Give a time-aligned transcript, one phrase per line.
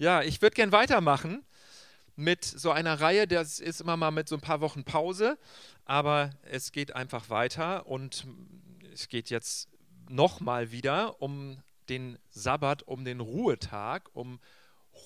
[0.00, 1.44] Ja, ich würde gern weitermachen
[2.14, 5.36] mit so einer Reihe, das ist immer mal mit so ein paar Wochen Pause,
[5.86, 8.24] aber es geht einfach weiter und
[8.92, 9.68] es geht jetzt
[10.08, 14.38] nochmal wieder um den Sabbat, um den Ruhetag, um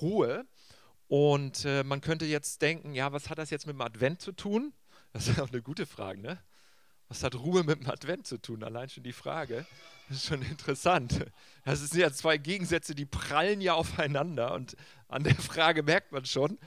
[0.03, 0.45] Ruhe.
[1.09, 4.33] Und äh, man könnte jetzt denken, ja, was hat das jetzt mit dem Advent zu
[4.33, 4.75] tun?
[5.15, 6.39] Das ist auch eine gute Frage, ne?
[7.13, 8.65] Was hat Ruhe mit dem Advent zu tun?
[8.65, 9.67] Allein schon die Frage.
[10.09, 11.27] Das ist schon interessant.
[11.63, 14.55] Das sind ja zwei Gegensätze, die prallen ja aufeinander.
[14.55, 14.79] Und
[15.09, 16.59] an der Frage merkt man schon,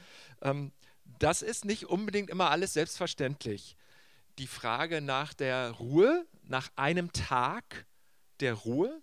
[0.44, 0.72] ähm,
[1.18, 3.76] das ist nicht unbedingt immer alles selbstverständlich.
[4.38, 7.88] Die Frage nach der Ruhe, nach einem Tag
[8.40, 9.02] der Ruhe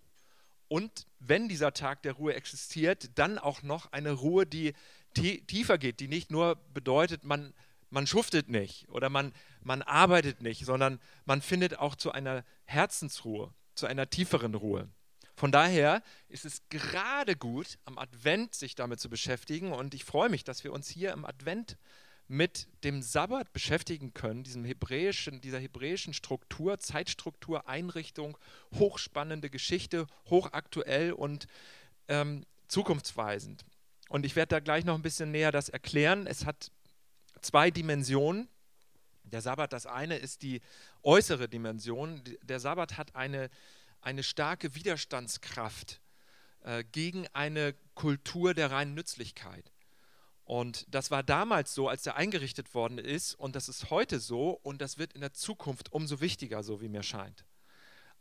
[0.69, 4.73] und wenn dieser Tag der Ruhe existiert, dann auch noch eine Ruhe, die
[5.13, 7.53] tiefer geht, die nicht nur bedeutet, man,
[7.89, 13.53] man schuftet nicht oder man, man arbeitet nicht, sondern man findet auch zu einer Herzensruhe,
[13.75, 14.89] zu einer tieferen Ruhe.
[15.35, 20.29] Von daher ist es gerade gut, am Advent sich damit zu beschäftigen und ich freue
[20.29, 21.77] mich, dass wir uns hier im Advent
[22.27, 28.37] mit dem Sabbat beschäftigen können, diesem hebräischen, dieser hebräischen Struktur, Zeitstruktur, Einrichtung,
[28.75, 31.47] hochspannende Geschichte, hochaktuell und
[32.07, 33.65] ähm, zukunftsweisend.
[34.09, 36.27] Und ich werde da gleich noch ein bisschen näher das erklären.
[36.27, 36.71] Es hat
[37.41, 38.47] zwei Dimensionen.
[39.33, 40.61] Der Sabbat, das eine ist die
[41.01, 42.21] äußere Dimension.
[42.43, 43.49] Der Sabbat hat eine,
[43.99, 46.01] eine starke Widerstandskraft
[46.61, 49.73] äh, gegen eine Kultur der reinen Nützlichkeit.
[50.45, 54.51] Und das war damals so, als er eingerichtet worden ist, und das ist heute so,
[54.61, 57.43] und das wird in der Zukunft umso wichtiger, so wie mir scheint.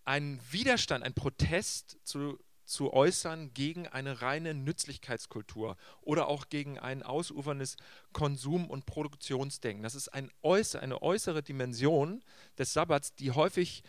[0.06, 2.38] Ein Widerstand, ein Protest zu
[2.72, 7.76] zu äußern gegen eine reine Nützlichkeitskultur oder auch gegen ein ausuferndes
[8.12, 9.82] Konsum- und Produktionsdenken.
[9.82, 12.22] Das ist ein äußer, eine äußere Dimension
[12.58, 13.82] des Sabbats, die häufig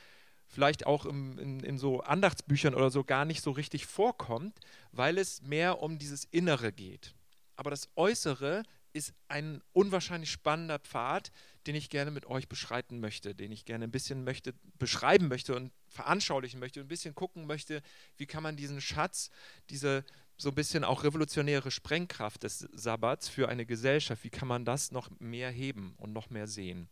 [0.47, 4.59] vielleicht auch im, in, in so Andachtsbüchern oder so gar nicht so richtig vorkommt,
[4.91, 7.15] weil es mehr um dieses Innere geht.
[7.55, 11.31] Aber das Äußere ist ein unwahrscheinlich spannender Pfad,
[11.65, 15.55] den ich gerne mit euch beschreiten möchte, den ich gerne ein bisschen möchte, beschreiben möchte
[15.55, 17.81] und veranschaulichen möchte, ein bisschen gucken möchte,
[18.17, 19.29] wie kann man diesen Schatz,
[19.69, 20.03] diese
[20.37, 24.91] so ein bisschen auch revolutionäre Sprengkraft des Sabbats für eine Gesellschaft, wie kann man das
[24.91, 26.89] noch mehr heben und noch mehr sehen.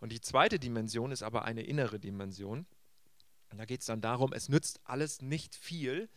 [0.00, 2.66] Und die zweite Dimension ist aber eine innere Dimension.
[3.50, 6.08] Und da geht es dann darum, es nützt alles nicht viel,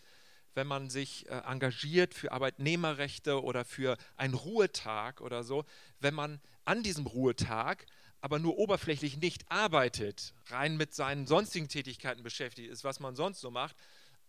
[0.53, 5.66] wenn man sich äh, engagiert für Arbeitnehmerrechte oder für einen Ruhetag oder so,
[6.00, 7.86] wenn man an diesem Ruhetag
[8.21, 13.41] aber nur oberflächlich nicht arbeitet, rein mit seinen sonstigen Tätigkeiten beschäftigt ist, was man sonst
[13.41, 13.75] so macht,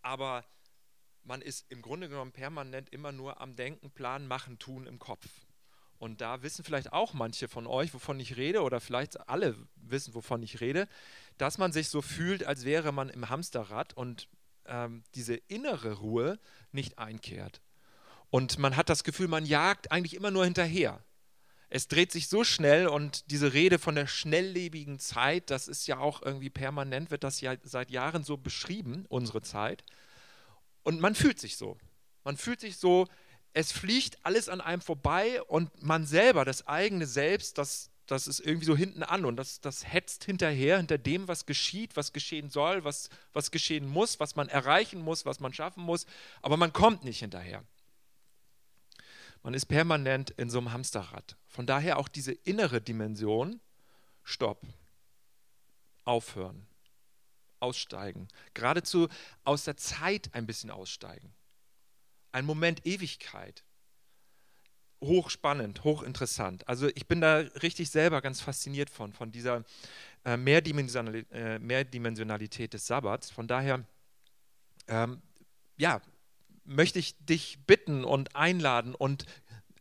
[0.00, 0.44] aber
[1.24, 5.26] man ist im Grunde genommen permanent immer nur am Denken, Planen, Machen, Tun im Kopf.
[5.98, 10.14] Und da wissen vielleicht auch manche von euch, wovon ich rede, oder vielleicht alle wissen,
[10.14, 10.88] wovon ich rede,
[11.38, 14.28] dass man sich so fühlt, als wäre man im Hamsterrad und
[14.66, 16.40] ähm, diese innere Ruhe
[16.72, 17.60] nicht einkehrt.
[18.30, 21.04] Und man hat das Gefühl, man jagt eigentlich immer nur hinterher.
[21.74, 25.96] Es dreht sich so schnell und diese Rede von der schnelllebigen Zeit, das ist ja
[25.96, 29.82] auch irgendwie permanent, wird das ja seit Jahren so beschrieben, unsere Zeit.
[30.82, 31.78] Und man fühlt sich so.
[32.24, 33.08] Man fühlt sich so,
[33.54, 38.40] es fliegt alles an einem vorbei und man selber, das eigene Selbst, das, das ist
[38.40, 42.50] irgendwie so hinten an und das, das hetzt hinterher, hinter dem, was geschieht, was geschehen
[42.50, 46.04] soll, was, was geschehen muss, was man erreichen muss, was man schaffen muss,
[46.42, 47.64] aber man kommt nicht hinterher.
[49.42, 51.36] Man ist permanent in so einem Hamsterrad.
[51.48, 53.60] Von daher auch diese innere Dimension,
[54.22, 54.64] Stopp,
[56.04, 56.66] aufhören,
[57.58, 59.08] aussteigen, geradezu
[59.44, 61.34] aus der Zeit ein bisschen aussteigen.
[62.30, 63.64] Ein Moment Ewigkeit,
[65.02, 66.66] hochspannend, hochinteressant.
[66.68, 69.64] Also ich bin da richtig selber ganz fasziniert von, von dieser
[70.24, 73.30] äh, Mehrdimensionalität, äh, Mehrdimensionalität des Sabbats.
[73.30, 73.84] Von daher,
[74.86, 75.20] ähm,
[75.76, 76.00] ja,
[76.64, 79.26] möchte ich dich bitten und einladen und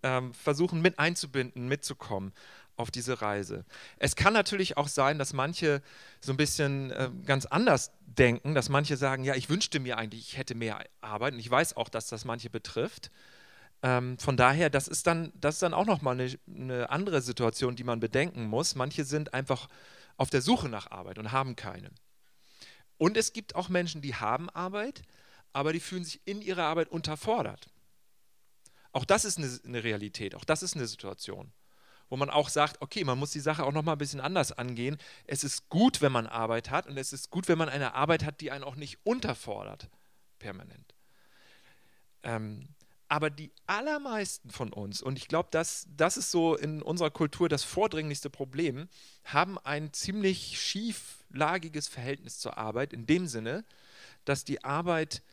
[0.04, 2.34] ähm, versuchen mit einzubinden, mitzukommen
[2.78, 3.66] auf diese Reise.
[3.98, 5.82] Es kann natürlich auch sein, dass manche
[6.20, 10.22] so ein bisschen äh, ganz anders denken, dass manche sagen, ja, ich wünschte mir eigentlich,
[10.22, 13.12] ich hätte mehr Arbeit und ich weiß auch, dass das manche betrifft.
[13.84, 17.76] Ähm, von daher, das ist dann, das ist dann auch nochmal eine, eine andere Situation,
[17.76, 18.76] die man bedenken muss.
[18.76, 19.68] Manche sind einfach
[20.18, 21.90] auf der Suche nach Arbeit und haben keine.
[22.98, 25.02] Und es gibt auch Menschen, die haben Arbeit,
[25.54, 27.70] aber die fühlen sich in ihrer Arbeit unterfordert.
[28.94, 31.52] Auch das ist eine, Realität, auch das ist eine Situation,
[32.10, 34.98] wo man auch sagt, okay, man muss die Sache auch nochmal ein bisschen anders angehen.
[35.26, 38.26] Es ist gut, wenn man Arbeit hat und es ist gut, wenn man eine Arbeit
[38.26, 39.90] hat, die einen auch nicht unterfordert,
[40.40, 40.94] permanent.
[42.24, 42.68] Ähm,
[43.12, 47.50] aber die allermeisten von uns, und ich glaube, das, das ist so in unserer Kultur
[47.50, 48.88] das vordringlichste Problem,
[49.26, 53.66] haben ein ziemlich schieflagiges Verhältnis zur Arbeit, in dem Sinne,
[54.24, 55.24] dass die Arbeit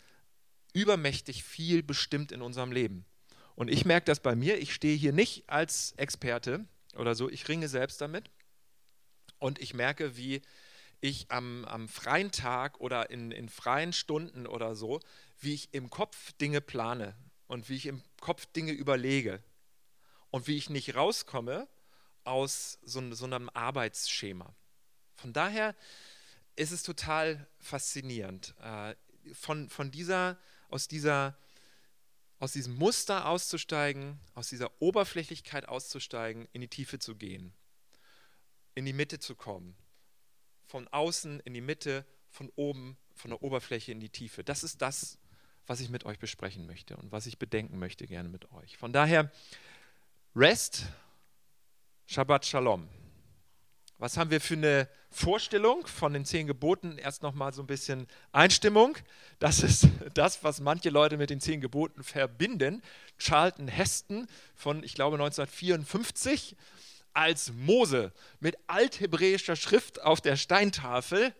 [0.73, 3.05] übermächtig viel bestimmt in unserem Leben.
[3.55, 7.49] Und ich merke das bei mir, ich stehe hier nicht als Experte oder so, ich
[7.49, 8.31] ringe selbst damit.
[9.38, 10.43] Und ich merke, wie
[11.00, 15.00] ich am, am freien Tag oder in, in freien Stunden oder so,
[15.41, 17.17] wie ich im Kopf Dinge plane
[17.47, 19.43] und wie ich im Kopf Dinge überlege
[20.31, 21.69] und wie ich nicht rauskomme
[22.25, 24.55] aus so, so einem Arbeitsschema.
[25.15, 25.75] Von daher
[26.56, 28.94] ist es total faszinierend, äh,
[29.32, 30.38] von, von dieser,
[30.69, 31.37] aus, dieser,
[32.38, 37.53] aus diesem Muster auszusteigen, aus dieser Oberflächlichkeit auszusteigen, in die Tiefe zu gehen,
[38.75, 39.76] in die Mitte zu kommen
[40.69, 44.44] von außen in die Mitte, von oben, von der Oberfläche in die Tiefe.
[44.44, 45.19] Das ist das,
[45.67, 48.76] was ich mit euch besprechen möchte und was ich bedenken möchte gerne mit euch.
[48.76, 49.32] Von daher,
[50.37, 50.85] Rest,
[52.06, 52.88] Shabbat Shalom.
[53.98, 56.98] Was haben wir für eine Vorstellung von den zehn Geboten?
[56.98, 58.96] Erst nochmal so ein bisschen Einstimmung.
[59.40, 62.80] Das ist das, was manche Leute mit den zehn Geboten verbinden.
[63.18, 66.54] Charlton Heston von, ich glaube, 1954
[67.12, 71.34] als Mose mit althebräischer Schrift auf der Steintafel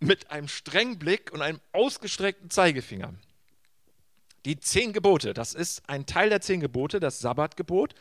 [0.00, 3.14] mit einem strengen Blick und einem ausgestreckten Zeigefinger.
[4.44, 7.94] Die zehn Gebote, das ist ein Teil der zehn Gebote, das Sabbatgebot.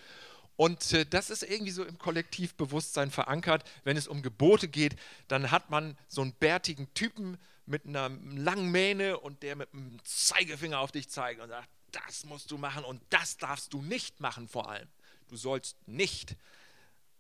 [0.60, 3.64] Und äh, das ist irgendwie so im Kollektivbewusstsein verankert.
[3.86, 4.98] Wenn es um Gebote geht,
[5.30, 10.04] dann hat man so einen bärtigen Typen mit einer langen Mähne und der mit einem
[10.04, 14.20] Zeigefinger auf dich zeigt und sagt, das musst du machen und das darfst du nicht
[14.20, 14.90] machen vor allem.
[15.30, 16.36] Du sollst nicht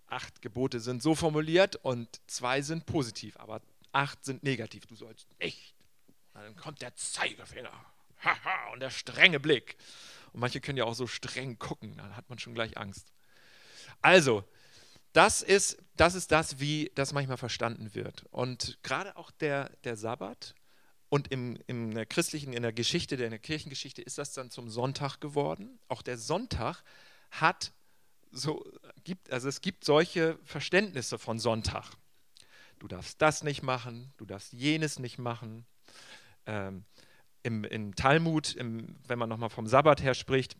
[0.07, 3.61] acht Gebote sind so formuliert und zwei sind positiv, aber
[3.93, 4.85] acht sind negativ.
[4.85, 5.75] Du sollst nicht.
[6.33, 7.71] Und dann kommt der Zeigefinger
[8.21, 9.77] Haha, und der strenge Blick.
[10.33, 13.13] Und manche können ja auch so streng gucken, dann hat man schon gleich Angst.
[14.01, 14.43] Also,
[15.13, 18.25] das ist, das ist das, wie das manchmal verstanden wird.
[18.31, 20.55] Und gerade auch der, der Sabbat
[21.09, 24.69] und im, in der christlichen, in der Geschichte, in der Kirchengeschichte ist das dann zum
[24.69, 25.79] Sonntag geworden.
[25.87, 26.83] Auch der Sonntag
[27.31, 27.73] hat
[28.31, 28.63] so
[29.03, 31.91] gibt, also es gibt solche Verständnisse von Sonntag.
[32.77, 35.65] Du darfst das nicht machen, du darfst jenes nicht machen.
[36.45, 36.85] Ähm,
[37.41, 40.57] im, Im Talmud, im, wenn man nochmal vom Sabbat her spricht,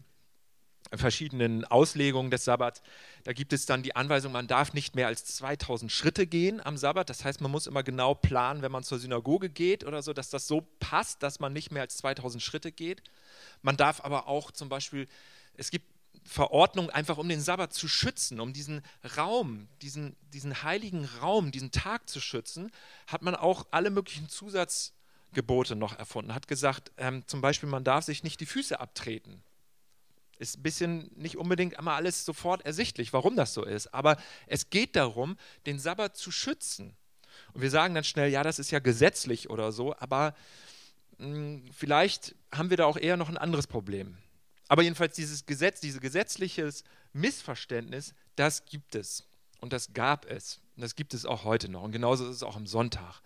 [0.94, 2.82] verschiedenen Auslegungen des Sabbats,
[3.24, 6.78] da gibt es dann die Anweisung, man darf nicht mehr als 2000 Schritte gehen am
[6.78, 7.10] Sabbat.
[7.10, 10.30] Das heißt, man muss immer genau planen, wenn man zur Synagoge geht oder so, dass
[10.30, 13.04] das so passt, dass man nicht mehr als 2000 Schritte geht.
[13.62, 15.08] Man darf aber auch zum Beispiel,
[15.56, 15.86] es gibt
[16.24, 18.82] Verordnung einfach, um den Sabbat zu schützen, um diesen
[19.18, 22.72] Raum, diesen, diesen heiligen Raum, diesen Tag zu schützen,
[23.08, 26.34] hat man auch alle möglichen Zusatzgebote noch erfunden.
[26.34, 29.44] Hat gesagt, ähm, zum Beispiel, man darf sich nicht die Füße abtreten.
[30.40, 33.94] Ist ein bisschen nicht unbedingt immer alles sofort ersichtlich, warum das so ist.
[33.94, 36.96] Aber es geht darum, den Sabbat zu schützen.
[37.54, 40.34] Und wir sagen dann schnell, ja, das ist ja gesetzlich oder so, aber
[41.18, 44.18] mh, hm, vielleicht haben wir da auch eher noch ein anderes Problem.
[44.70, 49.26] Aber jedenfalls dieses Gesetz, dieses gesetzliches Missverständnis, das gibt es.
[49.60, 50.62] Und das gab es.
[50.76, 51.84] Und das gibt es auch heute noch.
[51.84, 53.22] Und genauso ist es auch am Sonntag,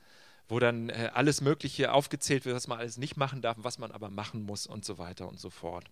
[0.48, 3.92] wo dann äh, alles Mögliche aufgezählt wird, was man alles nicht machen darf, was man
[3.92, 5.86] aber machen muss und so weiter und so fort.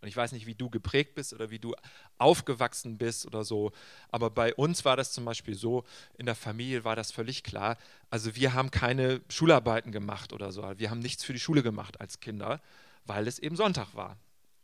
[0.00, 1.74] Und ich weiß nicht, wie du geprägt bist oder wie du
[2.18, 3.72] aufgewachsen bist oder so,
[4.10, 5.84] aber bei uns war das zum Beispiel so,
[6.16, 7.76] in der Familie war das völlig klar.
[8.08, 12.00] Also wir haben keine Schularbeiten gemacht oder so, wir haben nichts für die Schule gemacht
[12.00, 12.60] als Kinder,
[13.04, 14.16] weil es eben Sonntag war.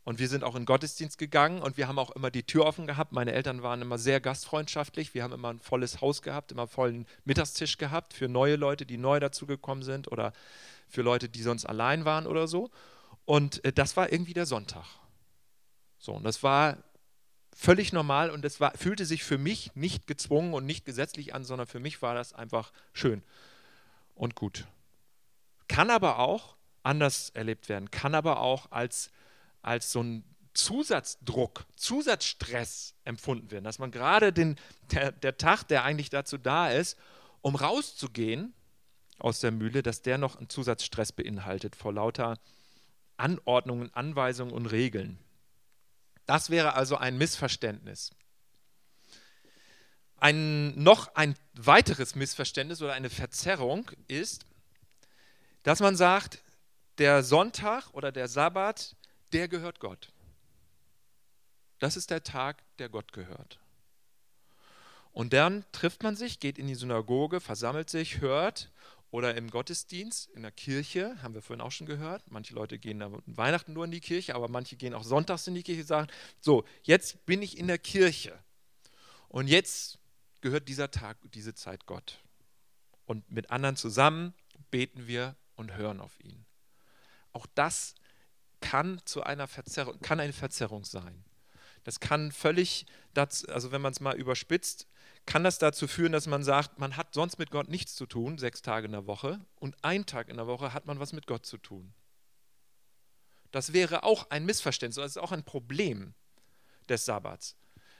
[0.07, 2.87] Und wir sind auch in Gottesdienst gegangen und wir haben auch immer die Tür offen
[2.87, 3.11] gehabt.
[3.11, 5.13] Meine Eltern waren immer sehr gastfreundschaftlich.
[5.13, 8.97] Wir haben immer ein volles Haus gehabt, immer vollen Mittagstisch gehabt für neue Leute, die
[8.97, 10.31] neu dazugekommen sind oder
[10.87, 12.69] für Leute, die sonst allein waren oder so.
[13.25, 14.85] Und äh, das war irgendwie der Sonntag.
[15.97, 16.77] So, und das war
[17.55, 21.43] völlig normal und es war, fühlte sich für mich nicht gezwungen und nicht gesetzlich an,
[21.43, 23.23] sondern für mich war das einfach schön
[24.13, 24.67] und gut.
[25.67, 29.11] Kann aber auch anders erlebt werden, kann aber auch als,
[29.61, 30.23] als so ein
[30.53, 34.57] Zusatzdruck, Zusatzstress empfunden werden, dass man gerade den,
[34.91, 36.97] der, der Tag, der eigentlich dazu da ist,
[37.41, 38.53] um rauszugehen
[39.19, 42.39] aus der Mühle, dass der noch einen Zusatzstress beinhaltet vor lauter
[43.17, 45.19] Anordnungen, Anweisungen und Regeln.
[46.27, 48.11] Das wäre also ein Missverständnis.
[50.17, 54.45] Ein, noch ein weiteres Missverständnis oder eine Verzerrung ist,
[55.63, 56.43] dass man sagt,
[56.97, 58.95] der Sonntag oder der Sabbat,
[59.31, 60.11] der gehört Gott.
[61.79, 63.59] Das ist der Tag, der Gott gehört.
[65.11, 68.71] Und dann trifft man sich, geht in die Synagoge, versammelt sich, hört
[69.09, 72.29] oder im Gottesdienst, in der Kirche, haben wir vorhin auch schon gehört.
[72.29, 75.55] Manche Leute gehen an Weihnachten nur in die Kirche, aber manche gehen auch sonntags in
[75.55, 76.07] die Kirche und sagen,
[76.39, 78.37] so, jetzt bin ich in der Kirche.
[79.29, 79.99] Und jetzt
[80.41, 82.19] gehört dieser Tag, diese Zeit Gott.
[83.05, 84.33] Und mit anderen zusammen
[84.71, 86.45] beten wir und hören auf ihn.
[87.31, 87.95] Auch das
[88.59, 91.23] kann zu einer Verzerrung, kann eine Verzerrung sein.
[91.83, 94.87] Das kann völlig, dazu, also wenn man es mal überspitzt,
[95.27, 98.39] kann das dazu führen, dass man sagt, man hat sonst mit Gott nichts zu tun,
[98.39, 101.27] sechs Tage in der Woche, und einen Tag in der Woche hat man was mit
[101.27, 101.93] Gott zu tun.
[103.51, 106.13] Das wäre auch ein Missverständnis, das ist auch ein Problem
[106.89, 107.55] des Sabbats.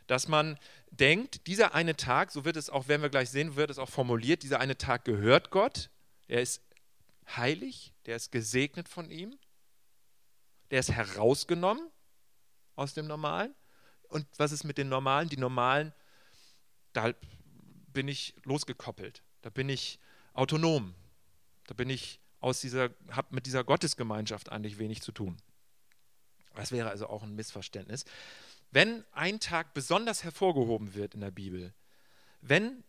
[0.07, 0.57] Dass man
[0.89, 3.89] denkt, dieser eine Tag, so wird es auch, werden wir gleich sehen, wird es auch
[3.89, 5.89] formuliert, dieser eine Tag gehört Gott,
[6.27, 6.63] er ist
[7.35, 9.37] heilig, der ist gesegnet von ihm,
[10.71, 11.89] der ist herausgenommen
[12.75, 13.53] aus dem Normalen.
[14.03, 15.27] Und was ist mit den Normalen?
[15.27, 15.93] Die Normalen,
[16.93, 17.13] da
[17.93, 19.99] bin ich losgekoppelt, da bin ich
[20.33, 20.93] autonom,
[21.67, 25.37] da bin ich aus dieser, habe mit dieser Gottesgemeinschaft eigentlich wenig zu tun.
[26.55, 28.05] Das wäre also auch ein Missverständnis.
[28.71, 31.73] Wenn ein Tag besonders hervorgehoben wird in der Bibel,
[32.41, 32.83] wenn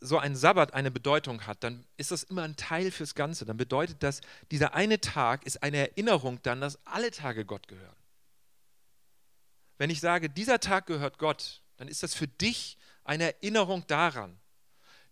[0.00, 3.44] so ein Sabbat eine Bedeutung hat, dann ist das immer ein Teil fürs Ganze.
[3.44, 7.96] Dann bedeutet das, dieser eine Tag ist eine Erinnerung dann, dass alle Tage Gott gehören.
[9.76, 12.78] Wenn ich sage, dieser Tag gehört Gott, dann ist das für dich
[13.08, 14.38] eine Erinnerung daran,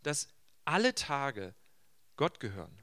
[0.03, 0.29] dass
[0.65, 1.55] alle Tage
[2.17, 2.83] Gott gehören.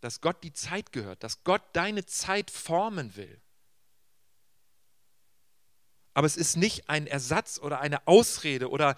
[0.00, 3.40] Dass Gott die Zeit gehört, dass Gott deine Zeit formen will.
[6.14, 8.96] Aber es ist nicht ein Ersatz oder eine Ausrede oder,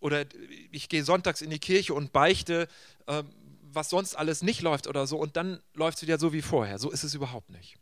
[0.00, 0.26] oder
[0.70, 2.68] ich gehe sonntags in die Kirche und beichte,
[3.06, 3.22] äh,
[3.62, 6.78] was sonst alles nicht läuft oder so und dann läuft es wieder so wie vorher.
[6.78, 7.78] So ist es überhaupt nicht.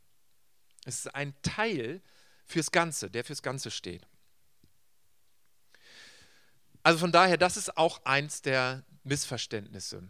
[0.85, 2.01] Es ist ein Teil
[2.45, 4.07] fürs Ganze, der fürs Ganze steht.
[6.83, 10.09] Also von daher, das ist auch eins der Missverständnisse.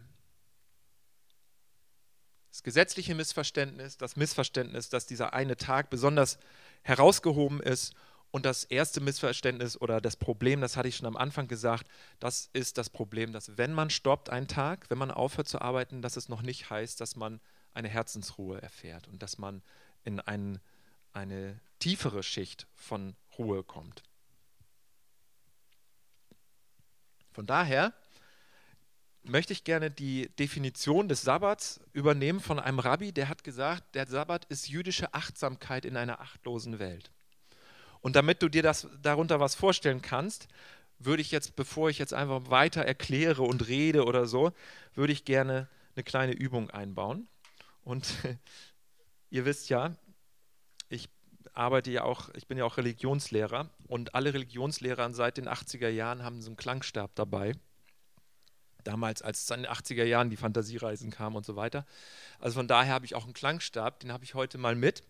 [2.49, 6.37] Das gesetzliche Missverständnis, das Missverständnis, dass dieser eine Tag besonders
[6.81, 7.93] herausgehoben ist
[8.31, 11.87] und das erste Missverständnis oder das Problem, das hatte ich schon am Anfang gesagt,
[12.19, 16.01] das ist das Problem, dass wenn man stoppt einen Tag, wenn man aufhört zu arbeiten,
[16.01, 17.39] dass es noch nicht heißt, dass man
[17.73, 19.61] eine Herzensruhe erfährt und dass man
[20.03, 20.59] in ein,
[21.13, 24.03] eine tiefere Schicht von Ruhe kommt.
[27.31, 27.93] Von daher
[29.23, 34.07] möchte ich gerne die Definition des Sabbats übernehmen von einem Rabbi, der hat gesagt, der
[34.07, 37.11] Sabbat ist jüdische Achtsamkeit in einer achtlosen Welt.
[38.01, 40.47] Und damit du dir das, darunter was vorstellen kannst,
[40.97, 44.51] würde ich jetzt, bevor ich jetzt einfach weiter erkläre und rede oder so,
[44.95, 47.27] würde ich gerne eine kleine Übung einbauen.
[47.83, 48.07] Und
[49.29, 49.95] ihr wisst ja,
[51.53, 56.23] arbeite ja auch, ich bin ja auch Religionslehrer und alle Religionslehrer seit den 80er Jahren
[56.23, 57.53] haben so einen Klangstab dabei.
[58.83, 61.85] Damals, als es in den 80er Jahren die Fantasiereisen kamen und so weiter.
[62.39, 65.03] Also von daher habe ich auch einen Klangstab, den habe ich heute mal mit.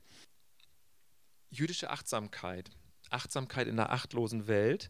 [1.49, 2.69] Jüdische Achtsamkeit
[3.11, 4.89] Achtsamkeit in einer achtlosen Welt,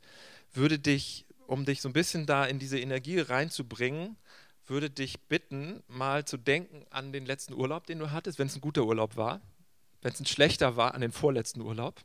[0.54, 4.18] würde dich, um dich so ein bisschen da in diese Energie reinzubringen,
[4.66, 8.56] würde dich bitten, mal zu denken an den letzten Urlaub, den du hattest, wenn es
[8.56, 9.42] ein guter Urlaub war,
[10.02, 12.02] wenn es ein schlechter war, an den vorletzten Urlaub.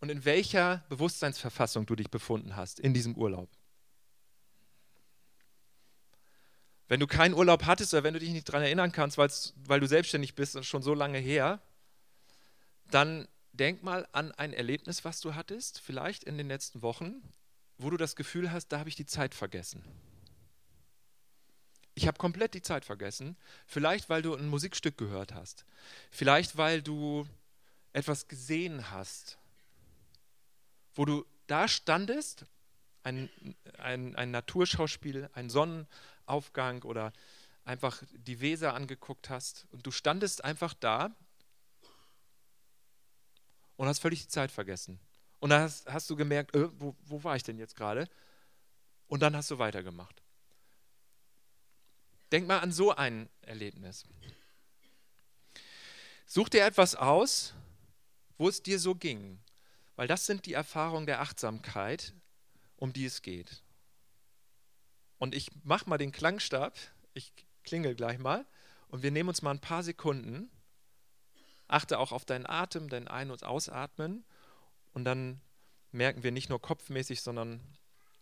[0.00, 3.48] Und in welcher Bewusstseinsverfassung du dich befunden hast in diesem Urlaub.
[6.88, 9.86] Wenn du keinen Urlaub hattest oder wenn du dich nicht daran erinnern kannst, weil du
[9.86, 11.62] selbstständig bist und schon so lange her,
[12.90, 17.22] dann denk mal an ein Erlebnis, was du hattest, vielleicht in den letzten Wochen,
[17.78, 19.82] wo du das Gefühl hast, da habe ich die Zeit vergessen.
[21.94, 23.36] Ich habe komplett die Zeit vergessen.
[23.66, 25.64] Vielleicht, weil du ein Musikstück gehört hast.
[26.10, 27.26] Vielleicht, weil du
[27.92, 29.38] etwas gesehen hast,
[30.94, 32.46] wo du da standest,
[33.04, 33.28] ein,
[33.78, 37.12] ein, ein Naturschauspiel, ein Sonnenaufgang oder
[37.64, 41.14] einfach die Weser angeguckt hast und du standest einfach da
[43.76, 44.98] und hast völlig die Zeit vergessen.
[45.38, 48.08] Und dann hast, hast du gemerkt, äh, wo, wo war ich denn jetzt gerade?
[49.06, 50.23] Und dann hast du weitergemacht.
[52.32, 54.04] Denk mal an so ein Erlebnis.
[56.26, 57.54] Such dir etwas aus,
[58.38, 59.38] wo es dir so ging,
[59.96, 62.12] weil das sind die Erfahrungen der Achtsamkeit,
[62.76, 63.62] um die es geht.
[65.18, 66.76] Und ich mache mal den Klangstab,
[67.12, 68.44] ich klingel gleich mal
[68.88, 70.50] und wir nehmen uns mal ein paar Sekunden
[71.66, 74.24] Achte auch auf deinen Atem, dein Ein- und Ausatmen.
[74.92, 75.40] Und dann
[75.92, 77.60] merken wir nicht nur kopfmäßig, sondern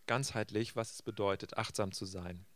[0.06, 2.46] ganzheitlich, was es bedeutet, achtsam zu sein.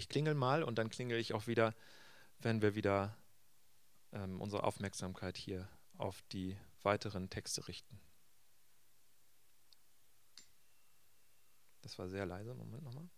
[0.00, 1.74] Ich klingel mal und dann klingel ich auch wieder,
[2.38, 3.14] wenn wir wieder
[4.12, 8.00] ähm, unsere Aufmerksamkeit hier auf die weiteren Texte richten.
[11.82, 12.54] Das war sehr leise.
[12.54, 13.10] Moment nochmal.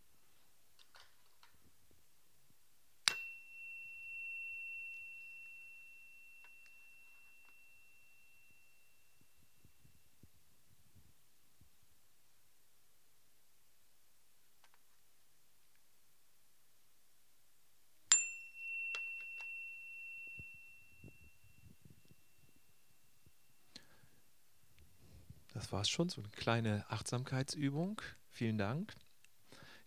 [25.83, 28.01] War es schon, so eine kleine Achtsamkeitsübung.
[28.31, 28.95] Vielen Dank.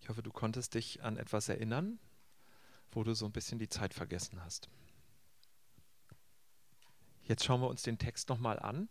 [0.01, 1.99] Ich hoffe, du konntest dich an etwas erinnern,
[2.91, 4.67] wo du so ein bisschen die Zeit vergessen hast.
[7.23, 8.89] Jetzt schauen wir uns den Text nochmal an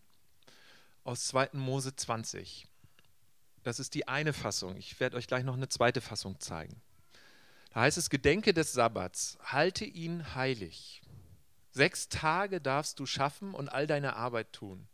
[1.02, 1.50] aus 2.
[1.52, 2.68] Mose 20.
[3.64, 4.74] Das ist die eine Fassung.
[4.78, 6.80] Ich werde euch gleich noch eine zweite Fassung zeigen.
[7.74, 11.02] Da heißt es, Gedenke des Sabbats, halte ihn heilig.
[11.70, 14.88] Sechs Tage darfst du schaffen und all deine Arbeit tun.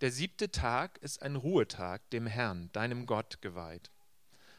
[0.00, 3.90] Der siebte Tag ist ein Ruhetag dem Herrn, deinem Gott, geweiht.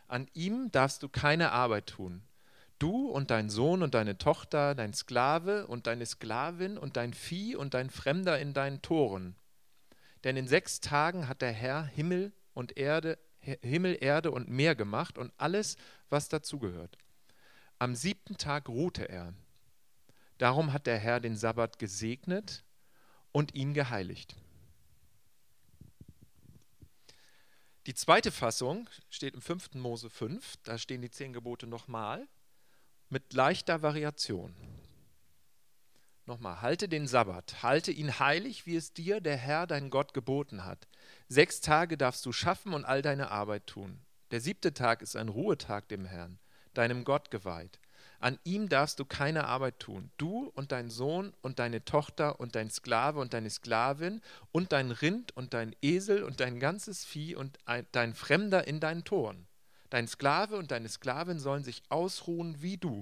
[0.08, 2.22] An ihm darfst du keine Arbeit tun.
[2.78, 7.56] Du und dein Sohn und deine Tochter, dein Sklave und deine Sklavin und dein Vieh
[7.56, 9.36] und dein Fremder in deinen Toren.
[10.24, 15.18] Denn in sechs Tagen hat der Herr Himmel und Erde, Himmel, Erde und Meer gemacht
[15.18, 15.76] und alles,
[16.10, 17.00] was dazugehört.
[17.80, 19.34] Am siebten Tag ruhte er.
[20.38, 22.64] Darum hat der Herr den Sabbat gesegnet
[23.32, 24.36] und ihn geheiligt.
[27.88, 29.74] Die zweite Fassung steht im 5.
[29.74, 32.28] Mose 5, da stehen die zehn Gebote nochmal
[33.10, 34.56] mit leichter Variation.
[36.28, 40.64] Nochmal, halte den Sabbat, halte ihn heilig, wie es dir der Herr, dein Gott, geboten
[40.64, 40.88] hat.
[41.28, 44.00] Sechs Tage darfst du schaffen und all deine Arbeit tun.
[44.30, 46.38] Der siebte Tag ist ein Ruhetag dem Herrn,
[46.76, 47.80] deinem Gott geweiht.
[48.22, 50.12] An ihm darfst du keine Arbeit tun.
[50.18, 54.92] Du und dein Sohn und deine Tochter und dein Sklave und deine Sklavin und dein
[54.92, 59.48] Rind und dein Esel und dein ganzes Vieh und ein, dein Fremder in deinen Toren.
[59.90, 63.02] Dein Sklave und deine Sklavin sollen sich ausruhen wie du.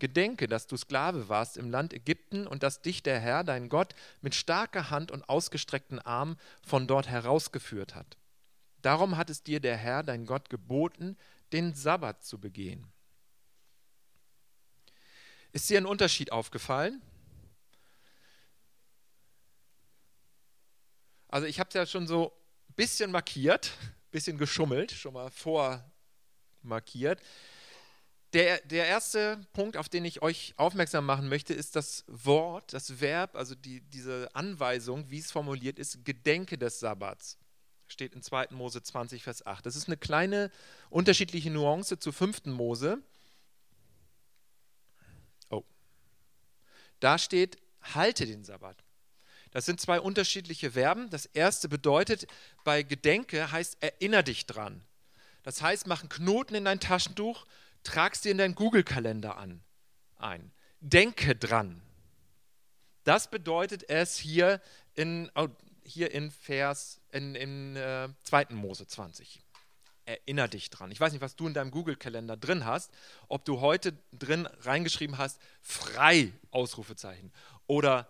[0.00, 3.94] Gedenke, dass du Sklave warst im Land Ägypten und dass dich der Herr, dein Gott,
[4.20, 8.18] mit starker Hand und ausgestreckten Arm von dort herausgeführt hat.
[8.82, 11.16] Darum hat es dir der Herr, dein Gott, geboten,
[11.52, 12.92] den Sabbat zu begehen.
[15.56, 17.00] Ist dir ein Unterschied aufgefallen?
[21.28, 22.30] Also ich habe es ja schon so
[22.68, 27.22] ein bisschen markiert, ein bisschen geschummelt, schon mal vormarkiert.
[28.34, 33.00] Der, der erste Punkt, auf den ich euch aufmerksam machen möchte, ist das Wort, das
[33.00, 37.38] Verb, also die, diese Anweisung, wie es formuliert ist, Gedenke des Sabbats.
[37.88, 38.48] Steht in 2.
[38.50, 39.64] Mose 20, Vers 8.
[39.64, 40.50] Das ist eine kleine
[40.90, 42.44] unterschiedliche Nuance zu 5.
[42.44, 43.02] Mose.
[47.00, 47.58] Da steht,
[47.94, 48.82] halte den Sabbat.
[49.50, 51.08] Das sind zwei unterschiedliche Verben.
[51.10, 52.26] Das erste bedeutet,
[52.64, 54.82] bei Gedenke heißt, erinner dich dran.
[55.42, 57.46] Das heißt, mach einen Knoten in dein Taschentuch,
[57.84, 59.62] tragst dir in deinen Google-Kalender an,
[60.16, 60.52] ein.
[60.80, 61.80] Denke dran.
[63.04, 64.60] Das bedeutet es hier
[64.94, 65.48] in, oh,
[65.84, 68.46] hier in Vers, in, in äh, 2.
[68.50, 69.40] Mose 20
[70.06, 70.90] erinner dich dran.
[70.90, 72.92] Ich weiß nicht, was du in deinem Google-Kalender drin hast,
[73.28, 77.32] ob du heute drin reingeschrieben hast, frei, Ausrufezeichen,
[77.66, 78.08] oder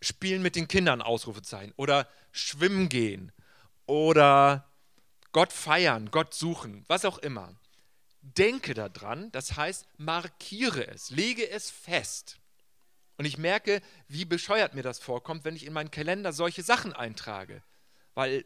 [0.00, 3.30] spielen mit den Kindern, Ausrufezeichen, oder schwimmen gehen,
[3.86, 4.68] oder
[5.32, 7.54] Gott feiern, Gott suchen, was auch immer.
[8.22, 12.38] Denke daran, das heißt, markiere es, lege es fest.
[13.18, 16.92] Und ich merke, wie bescheuert mir das vorkommt, wenn ich in meinen Kalender solche Sachen
[16.92, 17.62] eintrage.
[18.14, 18.44] Weil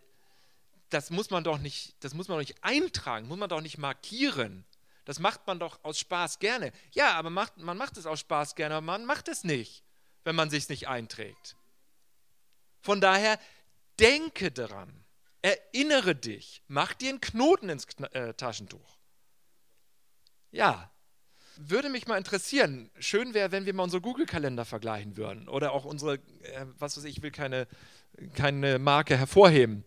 [0.90, 3.78] das muss man doch nicht, das muss man doch nicht eintragen, muss man doch nicht
[3.78, 4.64] markieren.
[5.04, 6.72] Das macht man doch aus Spaß gerne.
[6.92, 9.84] Ja, aber macht, man macht es aus Spaß gerne, aber man macht es nicht,
[10.24, 11.56] wenn man sich nicht einträgt.
[12.82, 13.38] Von daher,
[13.98, 15.04] denke daran,
[15.42, 18.98] erinnere dich, mach dir einen Knoten ins äh, Taschentuch.
[20.50, 20.90] Ja,
[21.56, 22.90] würde mich mal interessieren.
[22.98, 27.04] Schön wäre, wenn wir mal unsere Google-Kalender vergleichen würden oder auch unsere, äh, was weiß
[27.04, 27.66] ich, ich will keine,
[28.34, 29.84] keine Marke hervorheben.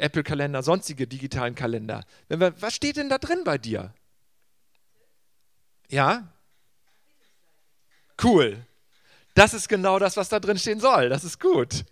[0.00, 2.04] Apple-Kalender, sonstige digitalen Kalender.
[2.28, 3.92] Wir, was steht denn da drin bei dir?
[5.88, 6.32] Ja?
[8.22, 8.64] Cool.
[9.34, 11.08] Das ist genau das, was da drin stehen soll.
[11.08, 11.84] Das ist gut.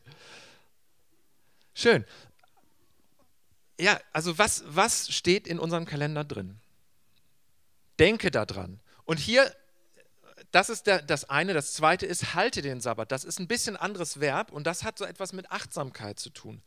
[1.75, 2.05] Schön.
[3.79, 6.59] Ja, also was, was steht in unserem Kalender drin?
[7.99, 8.81] Denke daran.
[9.05, 9.55] Und hier,
[10.51, 11.55] das ist der, das eine.
[11.55, 13.13] Das zweite ist, halte den Sabbat.
[13.13, 16.63] Das ist ein bisschen anderes Verb und das hat so etwas mit Achtsamkeit zu tun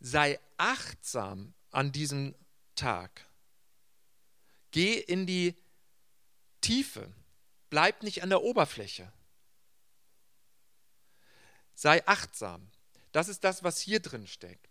[0.00, 2.34] sei achtsam an diesem
[2.74, 3.26] Tag.
[4.70, 5.54] Geh in die
[6.60, 7.12] Tiefe,
[7.70, 9.12] bleib nicht an der Oberfläche.
[11.74, 12.70] Sei achtsam.
[13.12, 14.68] Das ist das, was hier drin steckt.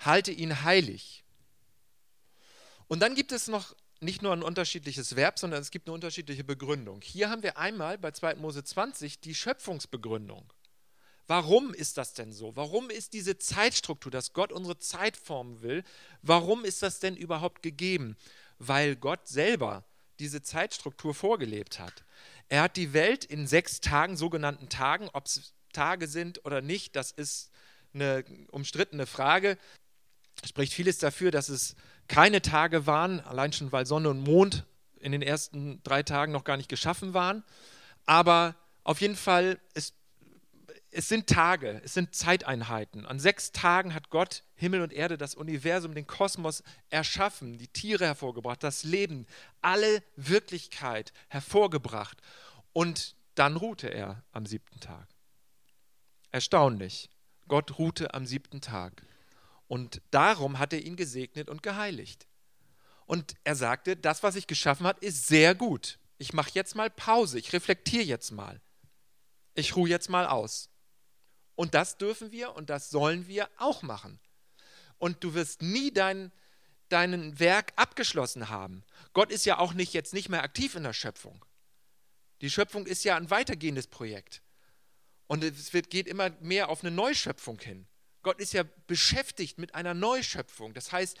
[0.00, 1.24] Halte ihn heilig.
[2.86, 6.44] Und dann gibt es noch nicht nur ein unterschiedliches Verb, sondern es gibt eine unterschiedliche
[6.44, 7.00] Begründung.
[7.02, 8.36] Hier haben wir einmal bei 2.
[8.36, 10.52] Mose 20 die Schöpfungsbegründung.
[11.28, 12.56] Warum ist das denn so?
[12.56, 15.84] Warum ist diese Zeitstruktur, dass Gott unsere Zeit formen will,
[16.22, 18.16] warum ist das denn überhaupt gegeben?
[18.58, 19.84] Weil Gott selber
[20.18, 22.04] diese Zeitstruktur vorgelebt hat.
[22.48, 26.96] Er hat die Welt in sechs Tagen, sogenannten Tagen, ob es Tage sind oder nicht,
[26.96, 27.50] das ist
[27.92, 29.58] eine umstrittene Frage.
[30.44, 31.76] Spricht vieles dafür, dass es
[32.08, 34.64] keine Tage waren, allein schon weil Sonne und Mond
[34.98, 37.44] in den ersten drei Tagen noch gar nicht geschaffen waren.
[38.06, 39.92] Aber auf jeden Fall, es,
[40.90, 43.04] es sind Tage, es sind Zeiteinheiten.
[43.06, 48.06] An sechs Tagen hat Gott Himmel und Erde, das Universum, den Kosmos erschaffen, die Tiere
[48.06, 49.26] hervorgebracht, das Leben,
[49.60, 52.20] alle Wirklichkeit hervorgebracht.
[52.72, 55.08] Und dann ruhte er am siebten Tag.
[56.30, 57.10] Erstaunlich.
[57.46, 59.02] Gott ruhte am siebten Tag.
[59.68, 62.26] Und darum hat er ihn gesegnet und geheiligt.
[63.06, 65.98] Und er sagte, das, was ich geschaffen habe, ist sehr gut.
[66.18, 68.60] Ich mache jetzt mal Pause, ich reflektiere jetzt mal.
[69.54, 70.70] Ich ruhe jetzt mal aus.
[71.58, 74.20] Und das dürfen wir und das sollen wir auch machen.
[74.96, 76.30] Und du wirst nie dein,
[76.88, 78.84] dein Werk abgeschlossen haben.
[79.12, 81.44] Gott ist ja auch nicht jetzt nicht mehr aktiv in der Schöpfung.
[82.42, 84.40] Die Schöpfung ist ja ein weitergehendes Projekt.
[85.26, 87.88] Und es wird, geht immer mehr auf eine Neuschöpfung hin.
[88.22, 90.74] Gott ist ja beschäftigt mit einer Neuschöpfung.
[90.74, 91.18] Das heißt,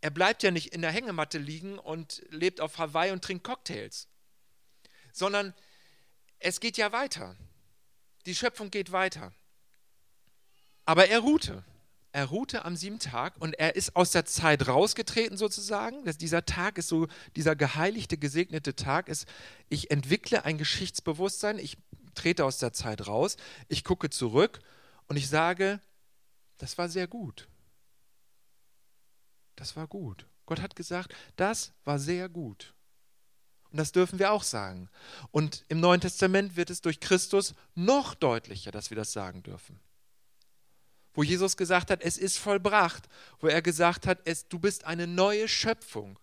[0.00, 4.06] er bleibt ja nicht in der Hängematte liegen und lebt auf Hawaii und trinkt Cocktails,
[5.12, 5.54] sondern
[6.38, 7.36] es geht ja weiter.
[8.26, 9.34] Die Schöpfung geht weiter.
[10.84, 11.64] Aber er ruhte.
[12.14, 16.04] Er ruhte am siebten Tag und er ist aus der Zeit rausgetreten sozusagen.
[16.04, 19.26] Dass dieser Tag ist so, dieser geheiligte, gesegnete Tag ist,
[19.70, 21.78] ich entwickle ein Geschichtsbewusstsein, ich
[22.14, 23.36] trete aus der Zeit raus,
[23.68, 24.60] ich gucke zurück
[25.08, 25.80] und ich sage,
[26.58, 27.48] das war sehr gut.
[29.56, 30.26] Das war gut.
[30.44, 32.74] Gott hat gesagt, das war sehr gut.
[33.70, 34.90] Und das dürfen wir auch sagen.
[35.30, 39.80] Und im Neuen Testament wird es durch Christus noch deutlicher, dass wir das sagen dürfen.
[41.14, 43.08] Wo Jesus gesagt hat, es ist vollbracht,
[43.40, 46.18] wo er gesagt hat, es, du bist eine neue Schöpfung.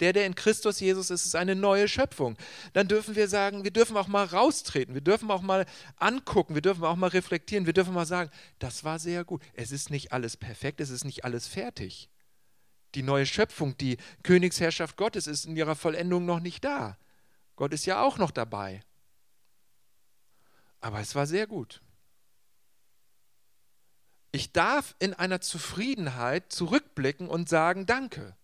[0.00, 2.36] Der, der in Christus Jesus ist, ist eine neue Schöpfung.
[2.72, 6.62] Dann dürfen wir sagen, wir dürfen auch mal raustreten, wir dürfen auch mal angucken, wir
[6.62, 9.40] dürfen auch mal reflektieren, wir dürfen mal sagen, das war sehr gut.
[9.54, 12.10] Es ist nicht alles perfekt, es ist nicht alles fertig.
[12.96, 16.98] Die neue Schöpfung, die Königsherrschaft Gottes ist in ihrer Vollendung noch nicht da.
[17.56, 18.82] Gott ist ja auch noch dabei.
[20.80, 21.80] Aber es war sehr gut.
[24.34, 28.36] Ich darf in einer Zufriedenheit zurückblicken und sagen, danke.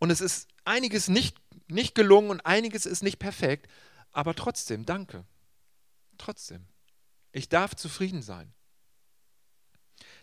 [0.00, 1.36] Und es ist einiges nicht,
[1.68, 3.70] nicht gelungen und einiges ist nicht perfekt,
[4.10, 5.24] aber trotzdem, danke.
[6.18, 6.66] Trotzdem.
[7.30, 8.52] Ich darf zufrieden sein.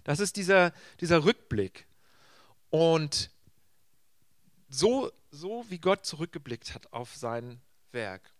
[0.03, 1.87] Das ist dieser, dieser Rückblick.
[2.69, 3.31] Und
[4.67, 7.61] so, so wie Gott zurückgeblickt hat auf sein
[7.93, 8.33] Werk.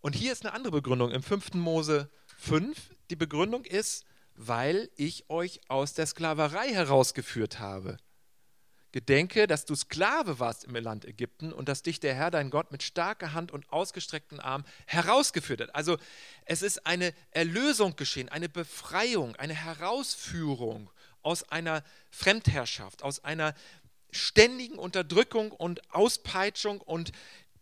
[0.00, 1.52] Und hier ist eine andere Begründung im 5.
[1.52, 2.10] Mose
[2.42, 2.76] 5.
[3.10, 7.98] Die Begründung ist, weil ich euch aus der Sklaverei herausgeführt habe.
[8.90, 12.72] Gedenke, dass du Sklave warst im Land Ägypten und dass dich der Herr, dein Gott,
[12.72, 15.74] mit starker Hand und ausgestreckten Arm herausgeführt hat.
[15.74, 15.98] Also
[16.44, 20.90] es ist eine Erlösung geschehen, eine Befreiung, eine Herausführung
[21.22, 23.54] aus einer Fremdherrschaft, aus einer
[24.10, 27.12] ständigen Unterdrückung und Auspeitschung und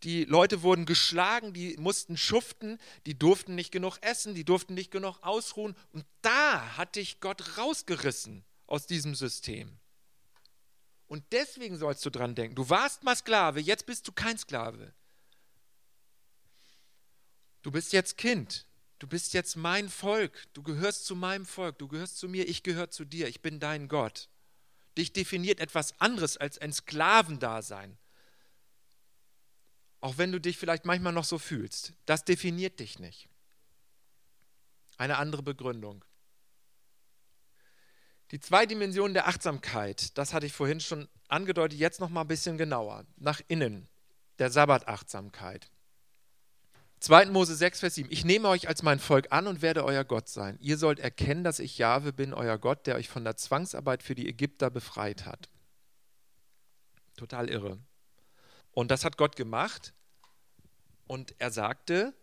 [0.03, 4.91] die Leute wurden geschlagen, die mussten schuften, die durften nicht genug essen, die durften nicht
[4.91, 5.75] genug ausruhen.
[5.91, 9.77] Und da hat dich Gott rausgerissen aus diesem System.
[11.07, 12.55] Und deswegen sollst du dran denken.
[12.55, 14.93] Du warst mal Sklave, jetzt bist du kein Sklave.
[17.61, 18.65] Du bist jetzt Kind.
[18.97, 20.47] Du bist jetzt mein Volk.
[20.53, 21.77] Du gehörst zu meinem Volk.
[21.79, 22.47] Du gehörst zu mir.
[22.47, 23.27] Ich gehöre zu dir.
[23.27, 24.29] Ich bin dein Gott.
[24.97, 27.97] Dich definiert etwas anderes als ein Sklavendasein.
[30.01, 31.93] Auch wenn du dich vielleicht manchmal noch so fühlst.
[32.05, 33.29] Das definiert dich nicht.
[34.97, 36.03] Eine andere Begründung.
[38.31, 42.27] Die zwei Dimensionen der Achtsamkeit, das hatte ich vorhin schon angedeutet, jetzt noch mal ein
[42.27, 43.05] bisschen genauer.
[43.17, 43.87] Nach innen,
[44.39, 45.69] der Sabbatachtsamkeit.
[47.01, 47.25] 2.
[47.27, 48.11] Mose 6, Vers 7.
[48.11, 50.57] Ich nehme euch als mein Volk an und werde euer Gott sein.
[50.61, 54.13] Ihr sollt erkennen, dass ich Jahwe bin, euer Gott, der euch von der Zwangsarbeit für
[54.13, 55.49] die Ägypter befreit hat.
[57.17, 57.79] Total irre.
[58.71, 59.93] Und das hat Gott gemacht.
[61.07, 62.13] Und er sagte,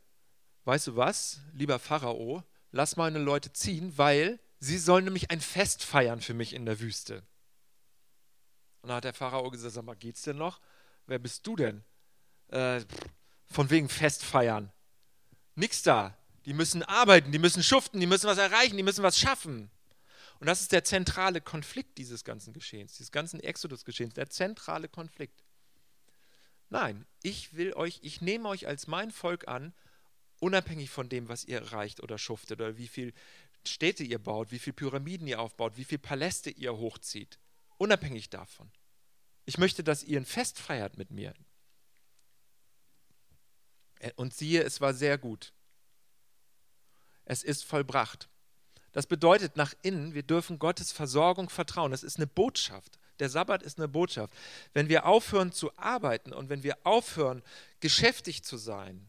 [0.64, 5.84] weißt du was, lieber Pharao, lass meine Leute ziehen, weil sie sollen nämlich ein Fest
[5.84, 7.22] feiern für mich in der Wüste.
[8.80, 10.60] Und dann hat der Pharao gesagt, sag mal, geht's denn noch?
[11.06, 11.84] Wer bist du denn?
[12.48, 12.82] Äh,
[13.46, 14.72] von wegen Fest feiern.
[15.54, 16.16] Nix da.
[16.44, 19.70] Die müssen arbeiten, die müssen schuften, die müssen was erreichen, die müssen was schaffen.
[20.40, 25.44] Und das ist der zentrale Konflikt dieses ganzen Geschehens, dieses ganzen Exodus-Geschehens, der zentrale Konflikt.
[26.70, 29.72] Nein, ich will euch, ich nehme euch als mein Volk an,
[30.40, 33.14] unabhängig von dem, was ihr erreicht oder schuftet oder wie viel
[33.66, 37.38] Städte ihr baut, wie viele Pyramiden ihr aufbaut, wie viele Paläste ihr hochzieht.
[37.78, 38.70] Unabhängig davon.
[39.46, 41.34] Ich möchte, dass ihr ein Fest feiert mit mir.
[44.16, 45.52] Und siehe, es war sehr gut.
[47.24, 48.28] Es ist vollbracht.
[48.92, 51.90] Das bedeutet nach innen, wir dürfen Gottes Versorgung vertrauen.
[51.90, 52.97] Das ist eine Botschaft.
[53.18, 54.32] Der Sabbat ist eine Botschaft.
[54.72, 57.42] Wenn wir aufhören zu arbeiten und wenn wir aufhören,
[57.80, 59.06] geschäftig zu sein,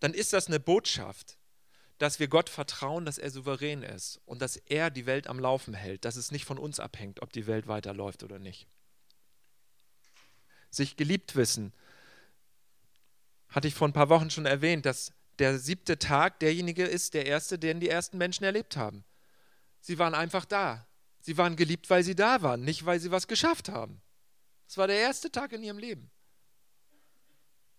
[0.00, 1.38] dann ist das eine Botschaft,
[1.98, 5.74] dass wir Gott vertrauen, dass er souverän ist und dass er die Welt am Laufen
[5.74, 8.66] hält, dass es nicht von uns abhängt, ob die Welt weiterläuft oder nicht.
[10.70, 11.72] Sich geliebt wissen,
[13.48, 17.26] hatte ich vor ein paar Wochen schon erwähnt, dass der siebte Tag derjenige ist, der
[17.26, 19.04] erste, den die ersten Menschen erlebt haben.
[19.80, 20.86] Sie waren einfach da.
[21.22, 24.02] Sie waren geliebt, weil sie da waren, nicht weil sie was geschafft haben.
[24.68, 26.10] Es war der erste Tag in ihrem Leben.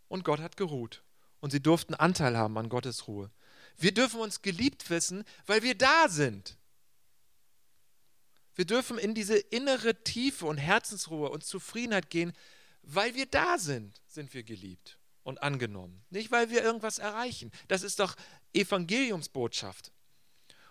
[0.08, 1.03] Und Gott hat geruht.
[1.41, 3.29] Und sie durften Anteil haben an Gottes Ruhe.
[3.77, 6.58] Wir dürfen uns geliebt wissen, weil wir da sind.
[8.56, 12.32] Wir dürfen in diese innere Tiefe und Herzensruhe und Zufriedenheit gehen,
[12.82, 16.06] weil wir da sind, sind wir geliebt und angenommen.
[16.12, 17.51] Nicht, weil wir irgendwas erreichen.
[17.67, 18.15] Das ist doch
[18.53, 19.91] Evangeliumsbotschaft.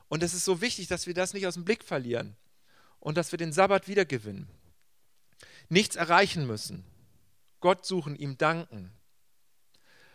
[0.08, 2.36] Und es ist so wichtig, dass wir das nicht aus dem Blick verlieren
[3.02, 4.48] und dass wir den Sabbat wiedergewinnen.
[5.68, 6.84] Nichts erreichen müssen.
[7.60, 8.92] Gott suchen, ihm danken,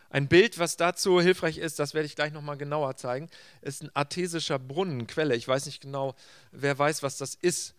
[0.10, 3.30] ein Bild, was dazu hilfreich ist, das werde ich gleich nochmal genauer zeigen,
[3.62, 5.36] ist ein artesischer Brunnenquelle.
[5.36, 6.15] Ich weiß nicht genau,
[6.52, 7.76] wer weiß, was das ist.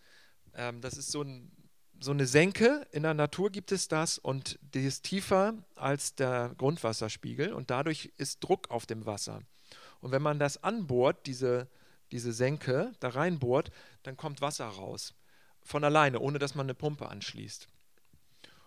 [0.53, 1.51] Ähm, das ist so, ein,
[1.99, 6.53] so, eine Senke, in der Natur gibt es das und die ist tiefer als der
[6.57, 9.41] Grundwasserspiegel und dadurch ist Druck auf dem Wasser.
[9.99, 11.67] Und wenn man das anbohrt, diese,
[12.11, 13.71] diese Senke da reinbohrt,
[14.03, 15.13] dann kommt Wasser raus.
[15.61, 17.67] Von alleine, ohne dass man eine Pumpe anschließt.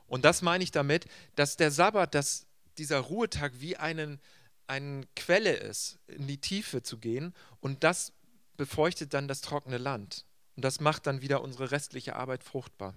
[0.07, 2.47] Und das meine ich damit, dass der Sabbat das
[2.79, 4.21] dieser Ruhetag wie einen,
[4.67, 8.13] eine Quelle ist, in die Tiefe zu gehen und das
[8.57, 10.27] befeuchtet dann das trockene Land.
[10.57, 12.95] Und das macht dann wieder unsere restliche Arbeit fruchtbar.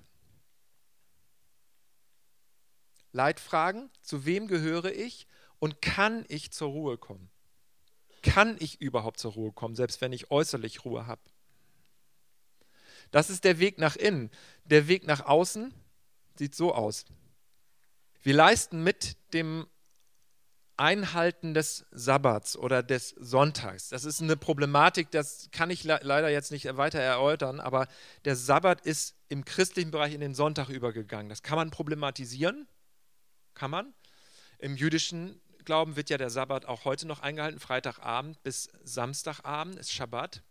[3.12, 5.26] Leitfragen, zu wem gehöre ich
[5.60, 7.30] und kann ich zur Ruhe kommen?
[8.24, 11.22] Kann ich überhaupt zur Ruhe kommen, selbst wenn ich äußerlich Ruhe habe?
[13.12, 14.30] Das ist der Weg nach innen.
[14.66, 15.74] Der Weg nach außen
[16.38, 17.06] sieht so aus.
[18.22, 19.68] Wir leisten mit dem
[20.78, 23.90] Einhalten des Sabbats oder des Sonntags.
[23.90, 27.88] Das ist eine Problematik, das kann ich leider jetzt nicht weiter erläutern, aber
[28.26, 31.30] der Sabbat ist im christlichen Bereich in den Sonntag übergegangen.
[31.30, 32.68] Das kann man problematisieren,
[33.54, 33.94] kann man.
[34.60, 39.94] Im jüdischen Glauben wird ja der Sabbat auch heute noch eingehalten, Freitagabend bis Samstagabend ist
[39.94, 40.44] Schabbat.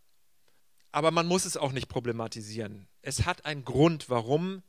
[0.95, 2.87] Aber man muss es auch nicht problematisieren.
[3.01, 4.63] Es hat einen Grund, warum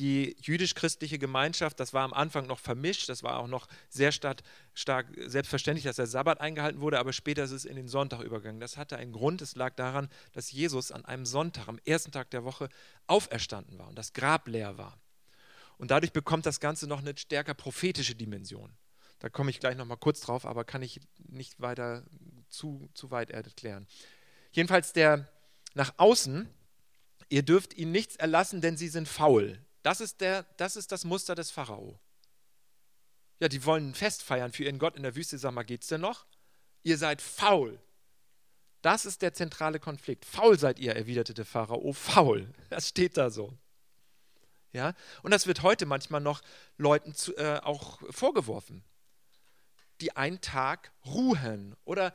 [0.00, 4.42] die jüdisch-christliche Gemeinschaft, das war am Anfang noch vermischt, das war auch noch sehr stark,
[4.74, 8.60] stark, selbstverständlich, dass der Sabbat eingehalten wurde, aber später ist es in den Sonntag übergegangen.
[8.60, 12.30] Das hatte einen Grund, es lag daran, dass Jesus an einem Sonntag, am ersten Tag
[12.30, 12.68] der Woche,
[13.06, 14.98] auferstanden war und das Grab leer war.
[15.78, 18.72] Und dadurch bekommt das Ganze noch eine stärker prophetische Dimension.
[19.20, 22.02] Da komme ich gleich nochmal kurz drauf, aber kann ich nicht weiter
[22.48, 23.86] zu, zu weit erklären.
[24.50, 25.28] Jedenfalls der
[25.74, 26.48] nach außen,
[27.28, 29.64] ihr dürft ihnen nichts erlassen, denn sie sind faul.
[29.82, 31.98] Das ist, der, das ist das Muster des Pharao.
[33.40, 35.36] Ja, die wollen ein Fest feiern für ihren Gott in der Wüste.
[35.38, 36.26] Sag mal, geht's denn noch?
[36.84, 37.80] Ihr seid faul.
[38.82, 40.24] Das ist der zentrale Konflikt.
[40.24, 41.92] Faul seid ihr, erwiderte der Pharao.
[41.92, 42.52] Faul.
[42.70, 43.56] Das steht da so.
[44.72, 44.94] Ja?
[45.22, 46.42] Und das wird heute manchmal noch
[46.76, 48.84] Leuten zu, äh, auch vorgeworfen,
[50.00, 52.14] die einen Tag ruhen oder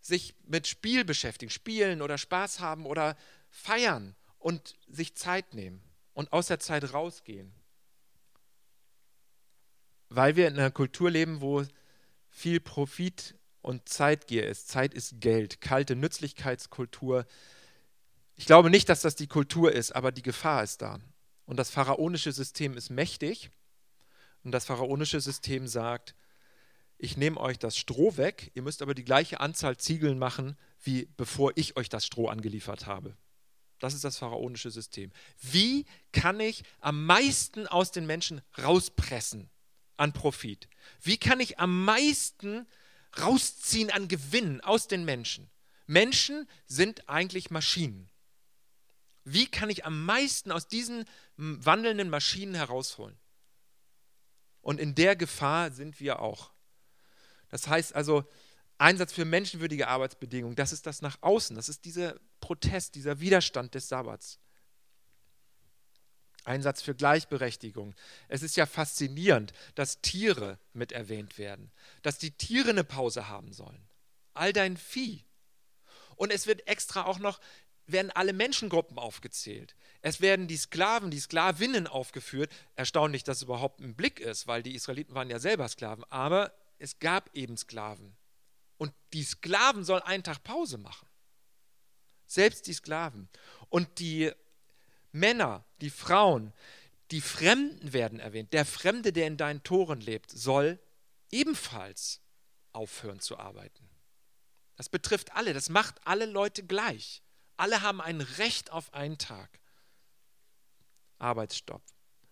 [0.00, 3.16] sich mit Spiel beschäftigen, spielen oder Spaß haben oder
[3.48, 5.82] feiern und sich Zeit nehmen
[6.14, 7.52] und aus der Zeit rausgehen.
[10.08, 11.64] Weil wir in einer Kultur leben, wo
[12.28, 14.68] viel Profit und Zeitgier ist.
[14.68, 17.26] Zeit ist Geld, kalte Nützlichkeitskultur.
[18.34, 20.98] Ich glaube nicht, dass das die Kultur ist, aber die Gefahr ist da.
[21.44, 23.50] Und das pharaonische System ist mächtig.
[24.42, 26.14] Und das pharaonische System sagt,
[27.02, 31.08] ich nehme euch das Stroh weg, ihr müsst aber die gleiche Anzahl Ziegeln machen, wie
[31.16, 33.16] bevor ich euch das Stroh angeliefert habe.
[33.78, 35.10] Das ist das pharaonische System.
[35.40, 39.48] Wie kann ich am meisten aus den Menschen rauspressen
[39.96, 40.68] an Profit?
[41.00, 42.66] Wie kann ich am meisten
[43.18, 45.50] rausziehen an Gewinn aus den Menschen?
[45.86, 48.10] Menschen sind eigentlich Maschinen.
[49.24, 51.04] Wie kann ich am meisten aus diesen
[51.36, 53.18] wandelnden Maschinen herausholen?
[54.60, 56.52] Und in der Gefahr sind wir auch.
[57.50, 58.24] Das heißt also,
[58.78, 63.74] Einsatz für menschenwürdige Arbeitsbedingungen, das ist das nach außen, das ist dieser Protest, dieser Widerstand
[63.74, 64.38] des Sabbats.
[66.44, 67.94] Einsatz für Gleichberechtigung.
[68.28, 71.70] Es ist ja faszinierend, dass Tiere mit erwähnt werden,
[72.02, 73.86] dass die Tiere eine Pause haben sollen.
[74.32, 75.24] All dein Vieh.
[76.16, 77.40] Und es wird extra auch noch,
[77.86, 79.74] werden alle Menschengruppen aufgezählt.
[80.00, 82.52] Es werden die Sklaven, die Sklavinnen aufgeführt.
[82.76, 86.04] Erstaunlich, dass es überhaupt im Blick ist, weil die Israeliten waren ja selber Sklaven.
[86.08, 88.16] Aber es gab eben Sklaven.
[88.78, 91.06] Und die Sklaven sollen einen Tag Pause machen.
[92.26, 93.28] Selbst die Sklaven.
[93.68, 94.32] Und die
[95.12, 96.52] Männer, die Frauen,
[97.10, 98.52] die Fremden werden erwähnt.
[98.52, 100.78] Der Fremde, der in deinen Toren lebt, soll
[101.30, 102.20] ebenfalls
[102.72, 103.88] aufhören zu arbeiten.
[104.76, 107.22] Das betrifft alle, das macht alle Leute gleich.
[107.56, 109.60] Alle haben ein Recht auf einen Tag.
[111.18, 111.82] Arbeitsstopp.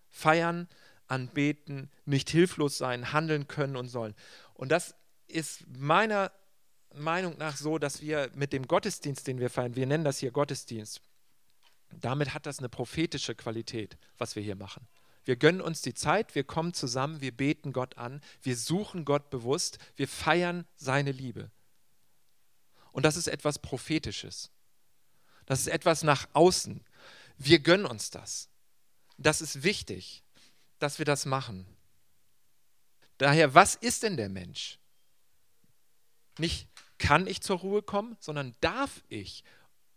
[0.09, 0.67] Feiern,
[1.09, 4.15] anbeten, nicht hilflos sein, handeln können und sollen.
[4.53, 4.95] Und das
[5.27, 6.31] ist meiner
[6.93, 10.31] Meinung nach so, dass wir mit dem Gottesdienst, den wir feiern, wir nennen das hier
[10.31, 11.01] Gottesdienst,
[11.91, 14.87] damit hat das eine prophetische Qualität, was wir hier machen.
[15.25, 19.29] Wir gönnen uns die Zeit, wir kommen zusammen, wir beten Gott an, wir suchen Gott
[19.29, 21.51] bewusst, wir feiern seine Liebe.
[22.91, 24.51] Und das ist etwas Prophetisches.
[25.45, 26.83] Das ist etwas nach außen.
[27.37, 28.49] Wir gönnen uns das.
[29.17, 30.23] Das ist wichtig,
[30.79, 31.65] dass wir das machen.
[33.17, 34.79] Daher, was ist denn der Mensch?
[36.37, 39.43] Nicht kann ich zur Ruhe kommen, sondern darf ich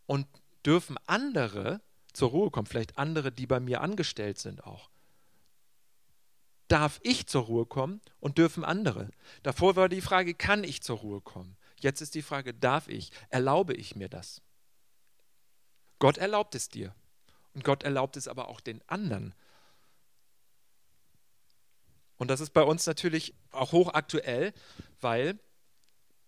[0.07, 0.27] und
[0.67, 1.81] dürfen andere
[2.13, 4.91] zur Ruhe kommen, vielleicht andere, die bei mir angestellt sind auch.
[6.69, 9.11] Darf ich zur Ruhe kommen und dürfen andere?
[9.43, 11.57] Davor war die Frage, kann ich zur Ruhe kommen?
[11.81, 13.13] Jetzt ist die Frage, darf ich?
[13.29, 14.41] Erlaube ich mir das?
[15.99, 16.95] Gott erlaubt es dir.
[17.55, 19.35] Und Gott erlaubt es aber auch den anderen.
[22.23, 24.53] Und das ist bei uns natürlich auch hochaktuell,
[25.01, 25.41] weil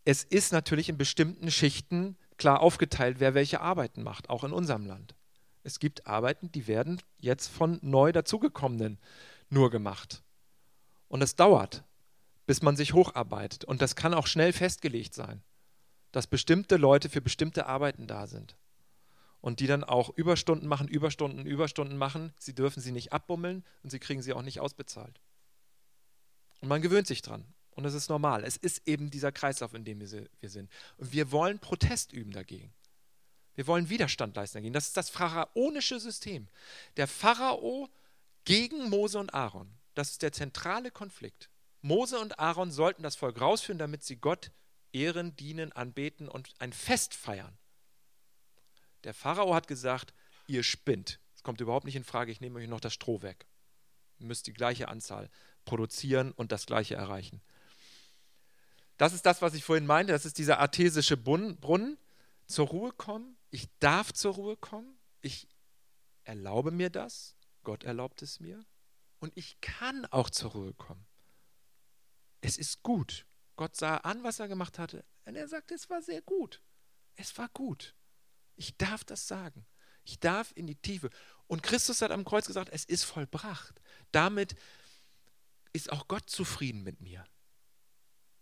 [0.05, 4.87] es ist natürlich in bestimmten Schichten klar aufgeteilt, wer welche Arbeiten macht, auch in unserem
[4.87, 5.15] Land.
[5.63, 8.99] Es gibt Arbeiten, die werden jetzt von neu dazugekommenen
[9.51, 10.25] nur gemacht.
[11.07, 11.85] Und es dauert,
[12.45, 13.65] bis man sich hocharbeitet.
[13.65, 15.45] Und das kann auch schnell festgelegt sein,
[16.11, 18.57] dass bestimmte Leute für bestimmte Arbeiten da sind.
[19.41, 22.33] Und die dann auch Überstunden machen, Überstunden, Überstunden machen.
[22.41, 25.21] Sie dürfen sie nicht abbummeln und sie kriegen sie auch nicht ausbezahlt.
[26.64, 27.44] Und man gewöhnt sich dran.
[27.72, 28.42] Und das ist normal.
[28.42, 30.09] Es ist eben dieser Kreislauf, in dem wir
[30.48, 30.70] sind.
[30.96, 32.72] Und wir wollen Protest üben dagegen.
[33.55, 34.72] Wir wollen Widerstand leisten dagegen.
[34.72, 36.48] Das ist das pharaonische System.
[36.96, 37.90] Der Pharao
[38.46, 39.74] gegen Mose und Aaron.
[39.92, 41.50] Das ist der zentrale Konflikt.
[41.83, 44.50] Mose und Aaron sollten das Volk rausführen, damit sie Gott
[44.94, 47.59] ehren, dienen, anbeten und ein Fest feiern.
[49.03, 50.14] Der Pharao hat gesagt,
[50.46, 51.20] ihr spinnt.
[51.35, 53.44] Es kommt überhaupt nicht in Frage, ich nehme euch noch das Stroh weg.
[54.18, 55.29] Ihr müsst die gleiche Anzahl
[55.64, 57.40] produzieren und das gleiche erreichen.
[58.96, 60.12] Das ist das, was ich vorhin meinte.
[60.12, 61.98] Das ist dieser artesische Brunnen.
[62.46, 63.37] Zur Ruhe kommen.
[63.50, 64.98] Ich darf zur Ruhe kommen.
[65.22, 65.48] Ich
[66.24, 67.35] erlaube mir das.
[67.62, 68.64] Gott erlaubt es mir.
[69.18, 71.07] Und ich kann auch zur Ruhe kommen.
[72.42, 73.24] Es ist gut.
[73.57, 75.05] Gott sah an, was er gemacht hatte.
[75.24, 76.61] Und er sagte, es war sehr gut.
[77.16, 77.94] Es war gut.
[78.57, 79.64] Ich darf das sagen.
[80.05, 81.09] Ich darf in die Tiefe.
[81.46, 83.81] Und Christus hat am Kreuz gesagt, es ist vollbracht.
[84.12, 84.55] Damit
[85.75, 87.27] ist auch Gott zufrieden mit mir.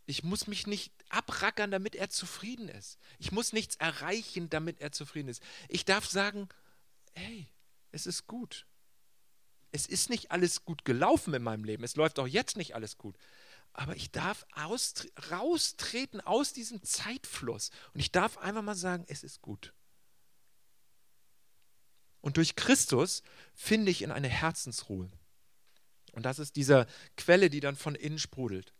[0.07, 2.99] Ich muss mich nicht abrackern, damit er zufrieden ist.
[3.19, 5.43] Ich muss nichts erreichen, damit er zufrieden ist.
[5.69, 6.49] Ich darf sagen,
[7.15, 7.49] hey,
[7.91, 8.67] es ist gut.
[9.71, 11.85] Es ist nicht alles gut gelaufen in meinem Leben.
[11.85, 13.17] Es läuft auch jetzt nicht alles gut.
[13.73, 14.47] Aber ich darf
[15.31, 17.71] raustreten aus diesem Zeitfluss.
[17.95, 19.73] Und ich darf einfach mal sagen, es ist gut.
[22.21, 23.23] Und durch Christus
[23.55, 25.11] finde ich in eine Herzensruhe.
[26.13, 28.73] Und das ist diese Quelle, die dann von innen sprudelt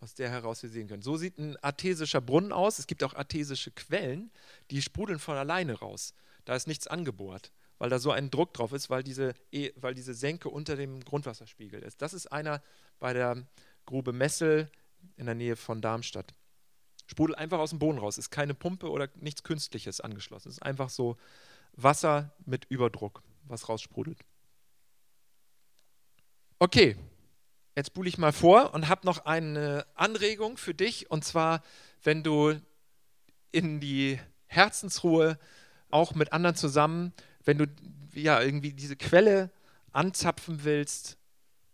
[0.00, 1.02] aus der heraus wir sehen können.
[1.02, 2.78] So sieht ein artesischer Brunnen aus.
[2.78, 4.30] Es gibt auch artesische Quellen,
[4.70, 6.14] die sprudeln von alleine raus.
[6.46, 9.94] Da ist nichts angebohrt, weil da so ein Druck drauf ist, weil diese, e, weil
[9.94, 12.00] diese Senke unter dem Grundwasserspiegel ist.
[12.00, 12.62] Das ist einer
[12.98, 13.46] bei der
[13.84, 14.70] Grube Messel
[15.16, 16.34] in der Nähe von Darmstadt.
[17.06, 18.16] Sprudelt einfach aus dem Boden raus.
[18.16, 20.48] Ist keine Pumpe oder nichts Künstliches angeschlossen.
[20.48, 21.18] Es ist einfach so
[21.72, 24.24] Wasser mit Überdruck, was raussprudelt.
[26.60, 26.94] Okay,
[27.80, 31.10] Jetzt spule ich mal vor und habe noch eine Anregung für dich.
[31.10, 31.62] Und zwar,
[32.02, 32.60] wenn du
[33.52, 35.38] in die Herzensruhe
[35.90, 37.66] auch mit anderen zusammen, wenn du
[38.12, 39.50] ja irgendwie diese Quelle
[39.92, 41.16] anzapfen willst,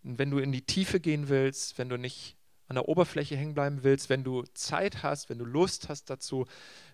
[0.01, 3.83] wenn du in die Tiefe gehen willst, wenn du nicht an der Oberfläche hängen bleiben
[3.83, 6.45] willst, wenn du Zeit hast, wenn du Lust hast dazu.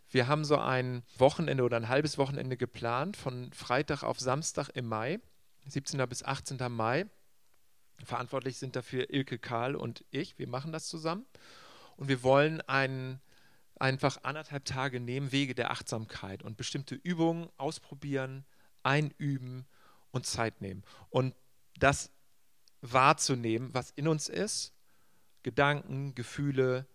[0.09, 4.87] Wir haben so ein Wochenende oder ein halbes Wochenende geplant von Freitag auf Samstag im
[4.87, 5.19] Mai,
[5.67, 6.03] 17.
[6.07, 6.57] bis 18.
[6.71, 7.05] Mai.
[8.03, 10.37] Verantwortlich sind dafür Ilke Karl und ich.
[10.37, 11.25] Wir machen das zusammen.
[11.95, 13.21] Und wir wollen einen,
[13.79, 18.45] einfach anderthalb Tage nehmen, Wege der Achtsamkeit und bestimmte Übungen ausprobieren,
[18.81, 19.65] einüben
[20.11, 20.83] und Zeit nehmen.
[21.09, 21.35] Und
[21.77, 22.11] das
[22.81, 24.73] wahrzunehmen, was in uns ist,
[25.43, 26.85] Gedanken, Gefühle.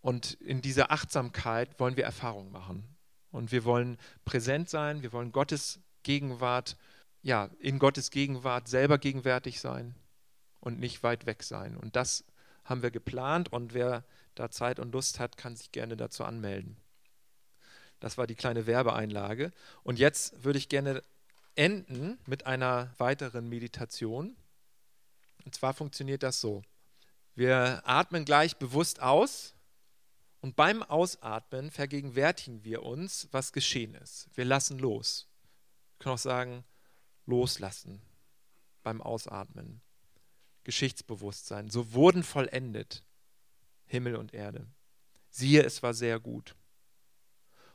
[0.00, 2.96] Und in dieser Achtsamkeit wollen wir Erfahrungen machen.
[3.30, 6.76] Und wir wollen präsent sein, wir wollen Gottes Gegenwart
[7.22, 9.94] ja, in Gottes Gegenwart selber gegenwärtig sein
[10.60, 11.76] und nicht weit weg sein.
[11.76, 12.24] Und das
[12.64, 14.04] haben wir geplant und wer
[14.34, 16.76] da Zeit und Lust hat, kann sich gerne dazu anmelden.
[18.00, 19.52] Das war die kleine Werbeeinlage.
[19.84, 21.02] Und jetzt würde ich gerne
[21.54, 24.36] enden mit einer weiteren Meditation.
[25.44, 26.62] Und zwar funktioniert das so.
[27.34, 29.54] Wir atmen gleich bewusst aus
[30.40, 34.28] und beim Ausatmen vergegenwärtigen wir uns, was geschehen ist.
[34.34, 35.28] Wir lassen los.
[35.92, 36.64] Wir können auch sagen,
[37.26, 38.00] loslassen
[38.82, 39.80] beim Ausatmen.
[40.64, 41.70] Geschichtsbewusstsein.
[41.70, 43.04] So wurden vollendet
[43.86, 44.66] Himmel und Erde.
[45.28, 46.54] Siehe, es war sehr gut.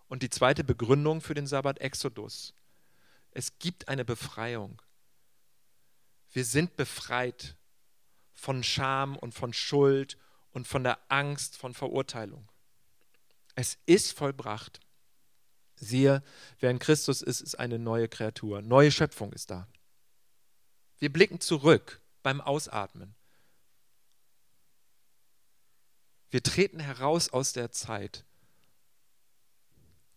[0.07, 2.53] Und die zweite Begründung für den Sabbat, Exodus.
[3.31, 4.81] Es gibt eine Befreiung.
[6.31, 7.57] Wir sind befreit
[8.33, 10.17] von Scham und von Schuld
[10.51, 12.47] und von der Angst von Verurteilung.
[13.55, 14.79] Es ist vollbracht.
[15.79, 16.23] Siehe,
[16.59, 18.61] wer in Christus ist, ist eine neue Kreatur.
[18.61, 19.67] Neue Schöpfung ist da.
[20.99, 23.13] Wir blicken zurück beim Ausatmen.
[26.29, 28.25] Wir treten heraus aus der Zeit.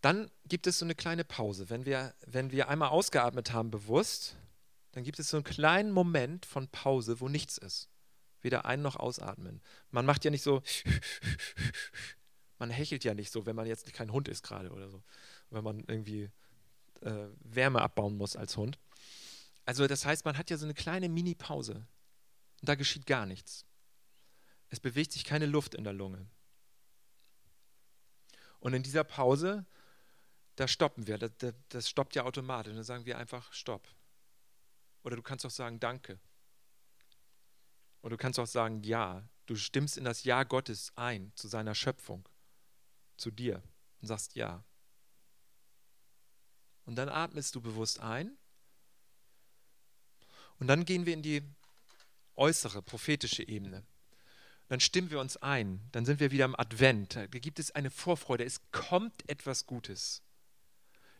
[0.01, 1.69] Dann gibt es so eine kleine Pause.
[1.69, 4.35] Wenn wir, wenn wir einmal ausgeatmet haben, bewusst,
[4.93, 7.87] dann gibt es so einen kleinen Moment von Pause, wo nichts ist.
[8.41, 9.61] Weder ein- noch ausatmen.
[9.91, 10.63] Man macht ja nicht so
[12.61, 15.01] man hechelt ja nicht so, wenn man jetzt kein Hund ist gerade oder so.
[15.49, 16.29] Wenn man irgendwie
[17.01, 18.77] äh, Wärme abbauen muss als Hund.
[19.65, 21.73] Also das heißt, man hat ja so eine kleine Mini-Pause.
[21.73, 23.65] Und da geschieht gar nichts.
[24.69, 26.27] Es bewegt sich keine Luft in der Lunge.
[28.59, 29.65] Und in dieser Pause,
[30.55, 31.17] da stoppen wir.
[31.17, 32.75] Das, das, das stoppt ja automatisch.
[32.75, 33.87] Dann sagen wir einfach Stopp.
[35.01, 36.19] Oder du kannst auch sagen Danke.
[38.03, 39.27] Oder du kannst auch sagen Ja.
[39.47, 42.29] Du stimmst in das Ja Gottes ein zu seiner Schöpfung
[43.21, 43.61] zu dir
[44.01, 44.63] und sagst ja.
[46.85, 48.37] Und dann atmest du bewusst ein.
[50.59, 51.43] Und dann gehen wir in die
[52.35, 53.83] äußere, prophetische Ebene.
[54.67, 55.81] Dann stimmen wir uns ein.
[55.91, 57.15] Dann sind wir wieder im Advent.
[57.15, 58.43] Da gibt es eine Vorfreude.
[58.43, 60.21] Es kommt etwas Gutes.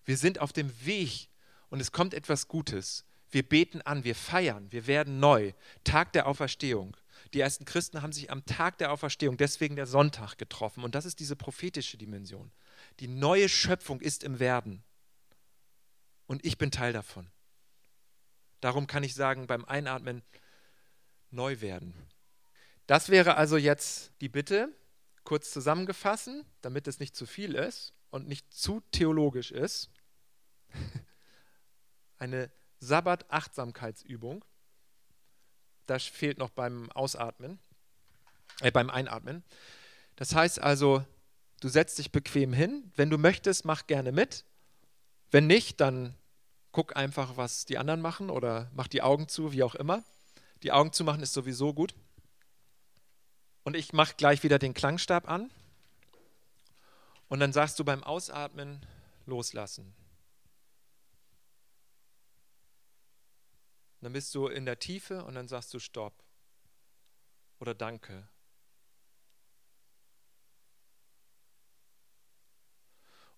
[0.06, 1.30] Wir sind auf dem Weg
[1.70, 3.06] und es kommt etwas Gutes.
[3.30, 5.54] Wir beten an, wir feiern, wir werden neu.
[5.84, 6.98] Tag der Auferstehung.
[7.34, 10.84] Die ersten Christen haben sich am Tag der Auferstehung, deswegen der Sonntag, getroffen.
[10.84, 12.52] Und das ist diese prophetische Dimension.
[13.00, 14.84] Die neue Schöpfung ist im Werden.
[16.28, 17.30] Und ich bin Teil davon.
[18.60, 20.24] Darum kann ich sagen, beim Einatmen
[21.30, 21.94] neu werden.
[22.86, 24.76] Das wäre also jetzt die Bitte,
[25.24, 29.90] kurz zusammengefassen, damit es nicht zu viel ist und nicht zu theologisch ist.
[32.18, 34.44] Eine Sabbat-Achtsamkeitsübung
[35.92, 37.60] das fehlt noch beim Ausatmen,
[38.62, 39.44] äh, beim Einatmen.
[40.16, 41.06] Das heißt also,
[41.60, 42.92] du setzt dich bequem hin.
[42.96, 44.46] Wenn du möchtest, mach gerne mit.
[45.32, 46.16] Wenn nicht, dann
[46.72, 50.04] guck einfach, was die anderen machen oder mach die Augen zu, wie auch immer.
[50.64, 51.94] Die Augen zu machen ist sowieso gut.
[53.64, 55.52] Und ich mache gleich wieder den Klangstab an.
[57.28, 58.80] Und dann sagst du beim Ausatmen
[59.26, 59.94] loslassen.
[64.02, 66.24] Dann bist du in der Tiefe und dann sagst du Stopp
[67.60, 68.28] oder Danke.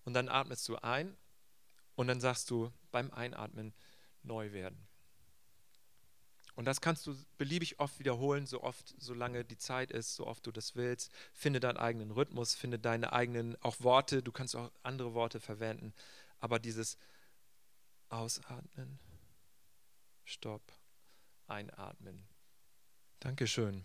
[0.04, 1.16] Und dann atmest du ein
[1.94, 3.74] und dann sagst du beim Einatmen
[4.22, 4.86] neu werden.
[6.56, 10.46] Und das kannst du beliebig oft wiederholen, so oft, solange die Zeit ist, so oft
[10.46, 11.12] du das willst.
[11.32, 14.22] Finde deinen eigenen Rhythmus, finde deine eigenen auch Worte.
[14.22, 15.92] Du kannst auch andere Worte verwenden.
[16.38, 16.96] Aber dieses
[18.08, 19.00] Ausatmen,
[20.24, 20.72] Stopp.
[21.46, 22.26] Einatmen.
[23.20, 23.84] Dankeschön.